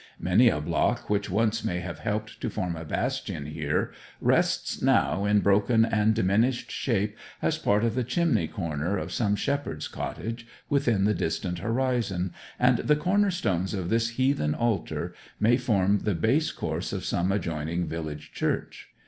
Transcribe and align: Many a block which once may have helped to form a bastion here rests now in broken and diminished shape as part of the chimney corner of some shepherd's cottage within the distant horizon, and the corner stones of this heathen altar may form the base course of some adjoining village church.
Many 0.19 0.49
a 0.49 0.59
block 0.59 1.11
which 1.11 1.29
once 1.29 1.63
may 1.63 1.79
have 1.81 1.99
helped 1.99 2.41
to 2.41 2.49
form 2.49 2.75
a 2.75 2.83
bastion 2.83 3.45
here 3.45 3.91
rests 4.19 4.81
now 4.81 5.25
in 5.25 5.41
broken 5.41 5.85
and 5.85 6.15
diminished 6.15 6.71
shape 6.71 7.15
as 7.39 7.59
part 7.59 7.83
of 7.83 7.93
the 7.93 8.03
chimney 8.03 8.47
corner 8.47 8.97
of 8.97 9.11
some 9.11 9.35
shepherd's 9.35 9.87
cottage 9.87 10.47
within 10.69 11.03
the 11.03 11.13
distant 11.13 11.59
horizon, 11.59 12.33
and 12.57 12.79
the 12.79 12.95
corner 12.95 13.29
stones 13.29 13.75
of 13.75 13.89
this 13.89 14.09
heathen 14.17 14.55
altar 14.55 15.13
may 15.39 15.55
form 15.55 15.99
the 15.99 16.15
base 16.15 16.51
course 16.51 16.91
of 16.93 17.05
some 17.05 17.31
adjoining 17.31 17.85
village 17.85 18.31
church. 18.33 18.89